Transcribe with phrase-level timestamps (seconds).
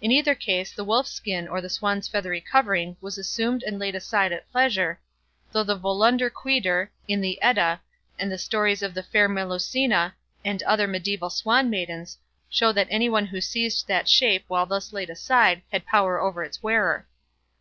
[0.00, 3.96] In either case, the wolf's skin or the swan's feathery covering was assumed and laid
[3.96, 5.00] aside at pleasure,
[5.50, 7.80] though the Völundr Quidr, in the Edda,
[8.16, 12.16] and the stories of "The Fair Melusina", and other medieval swan maidens,
[12.48, 16.44] show that any one who seized that shape while thus laid aside, had power over
[16.44, 17.08] its wearer.